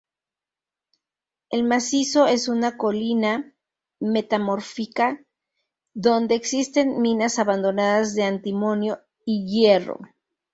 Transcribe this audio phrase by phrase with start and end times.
[1.51, 3.53] El macizo es una colina
[3.99, 5.23] metamórfica
[5.93, 9.99] donde existen minas abandonadas de antimonio y hierro.